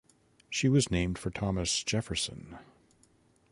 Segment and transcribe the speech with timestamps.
[0.49, 2.57] She was named for Thomas Jefferson.